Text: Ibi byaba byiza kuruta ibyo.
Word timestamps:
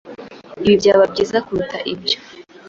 Ibi 0.63 0.73
byaba 0.79 1.03
byiza 1.11 1.37
kuruta 1.45 1.77
ibyo. 1.93 2.17